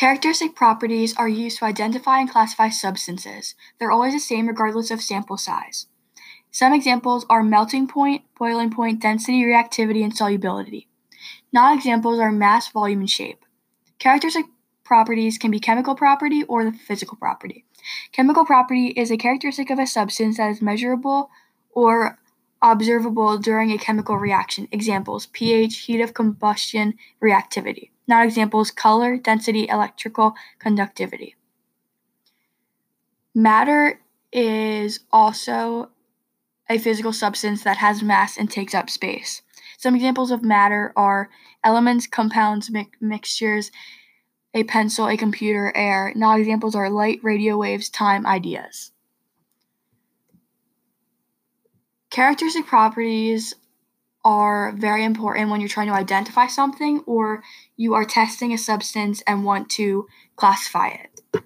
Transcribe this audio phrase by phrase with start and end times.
[0.00, 3.54] Characteristic properties are used to identify and classify substances.
[3.78, 5.88] They're always the same regardless of sample size.
[6.50, 10.88] Some examples are melting point, boiling point, density, reactivity, and solubility.
[11.52, 13.44] Non examples are mass, volume, and shape.
[13.98, 14.46] Characteristic
[14.84, 17.66] properties can be chemical property or the physical property.
[18.10, 21.28] Chemical property is a characteristic of a substance that is measurable
[21.72, 22.18] or
[22.62, 24.66] observable during a chemical reaction.
[24.72, 27.90] Examples pH, heat of combustion, reactivity.
[28.10, 31.36] Not examples color, density, electrical conductivity.
[33.32, 34.00] Matter
[34.32, 35.90] is also
[36.68, 39.42] a physical substance that has mass and takes up space.
[39.78, 41.30] Some examples of matter are
[41.62, 43.70] elements, compounds, mi- mixtures,
[44.54, 46.12] a pencil, a computer, air.
[46.16, 48.90] Not examples are light, radio waves, time, ideas.
[52.10, 53.54] Characteristic properties
[54.24, 57.42] are very important when you're trying to identify something or
[57.76, 60.06] you are testing a substance and want to
[60.36, 61.44] classify it.